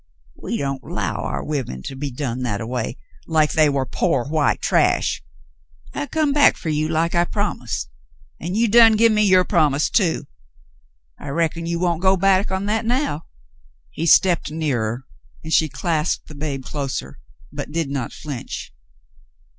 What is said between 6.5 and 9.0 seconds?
fer you like I promised, an' you done